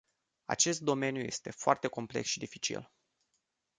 Acest 0.45 0.79
domeniu 0.81 1.21
este 1.21 1.51
foarte 1.51 1.87
complex 1.87 2.27
și 2.27 2.39
dificil. 2.39 2.91